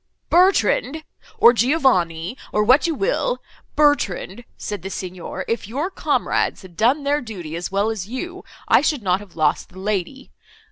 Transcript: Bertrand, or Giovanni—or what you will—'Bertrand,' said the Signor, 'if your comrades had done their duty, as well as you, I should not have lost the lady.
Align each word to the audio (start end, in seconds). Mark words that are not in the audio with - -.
Bertrand, 0.31 1.03
or 1.37 1.53
Giovanni—or 1.53 2.63
what 2.63 2.87
you 2.87 2.95
will—'Bertrand,' 2.95 4.45
said 4.57 4.81
the 4.81 4.89
Signor, 4.89 5.45
'if 5.47 5.67
your 5.67 5.91
comrades 5.91 6.63
had 6.63 6.75
done 6.75 7.03
their 7.03 7.21
duty, 7.21 7.55
as 7.55 7.71
well 7.71 7.91
as 7.91 8.07
you, 8.07 8.43
I 8.67 8.81
should 8.81 9.03
not 9.03 9.19
have 9.19 9.35
lost 9.35 9.69
the 9.69 9.77
lady. 9.77 10.31